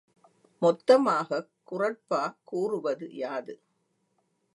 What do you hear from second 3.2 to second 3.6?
யாது?